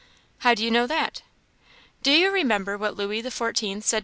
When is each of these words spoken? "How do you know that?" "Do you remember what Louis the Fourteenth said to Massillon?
"How 0.39 0.55
do 0.55 0.63
you 0.65 0.71
know 0.71 0.87
that?" 0.87 1.21
"Do 2.01 2.09
you 2.09 2.31
remember 2.31 2.75
what 2.75 2.95
Louis 2.95 3.21
the 3.21 3.29
Fourteenth 3.29 3.83
said 3.85 3.89
to 3.89 3.97
Massillon? 3.99 3.99